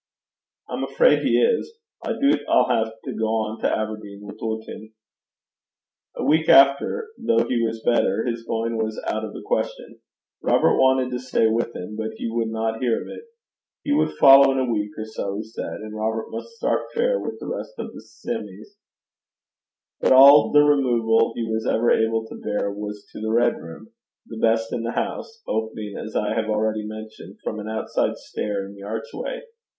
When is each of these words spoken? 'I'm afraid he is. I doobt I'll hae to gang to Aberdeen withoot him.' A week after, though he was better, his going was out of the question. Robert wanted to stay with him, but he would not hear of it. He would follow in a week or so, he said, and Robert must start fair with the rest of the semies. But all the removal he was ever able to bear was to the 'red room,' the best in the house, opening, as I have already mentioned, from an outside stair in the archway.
'I'm 0.67 0.83
afraid 0.83 1.19
he 1.19 1.39
is. 1.39 1.75
I 2.03 2.13
doobt 2.13 2.41
I'll 2.49 2.67
hae 2.67 2.89
to 3.03 3.11
gang 3.13 3.57
to 3.61 3.71
Aberdeen 3.71 4.25
withoot 4.25 4.67
him.' 4.67 4.95
A 6.15 6.23
week 6.23 6.49
after, 6.49 7.09
though 7.19 7.45
he 7.47 7.61
was 7.61 7.83
better, 7.83 8.25
his 8.25 8.41
going 8.41 8.77
was 8.77 8.99
out 9.05 9.23
of 9.23 9.33
the 9.33 9.43
question. 9.45 9.99
Robert 10.41 10.75
wanted 10.75 11.11
to 11.11 11.19
stay 11.19 11.45
with 11.47 11.75
him, 11.75 11.95
but 11.97 12.13
he 12.15 12.27
would 12.31 12.47
not 12.47 12.81
hear 12.81 12.99
of 12.99 13.09
it. 13.09 13.25
He 13.83 13.91
would 13.93 14.15
follow 14.17 14.51
in 14.51 14.57
a 14.57 14.65
week 14.73 14.89
or 14.97 15.05
so, 15.05 15.35
he 15.35 15.43
said, 15.43 15.81
and 15.81 15.93
Robert 15.95 16.31
must 16.31 16.49
start 16.55 16.87
fair 16.95 17.19
with 17.19 17.37
the 17.39 17.45
rest 17.47 17.73
of 17.77 17.93
the 17.93 18.01
semies. 18.03 18.79
But 19.99 20.13
all 20.13 20.51
the 20.51 20.63
removal 20.63 21.31
he 21.35 21.43
was 21.43 21.67
ever 21.67 21.91
able 21.91 22.25
to 22.25 22.41
bear 22.41 22.71
was 22.71 23.07
to 23.11 23.21
the 23.21 23.29
'red 23.29 23.55
room,' 23.61 23.91
the 24.25 24.39
best 24.39 24.73
in 24.73 24.81
the 24.81 24.93
house, 24.93 25.43
opening, 25.47 25.95
as 25.95 26.15
I 26.15 26.33
have 26.33 26.49
already 26.49 26.87
mentioned, 26.87 27.37
from 27.43 27.59
an 27.59 27.69
outside 27.69 28.17
stair 28.17 28.65
in 28.65 28.73
the 28.73 28.81
archway. 28.81 29.43